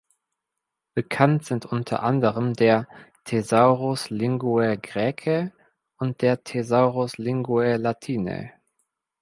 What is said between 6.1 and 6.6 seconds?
der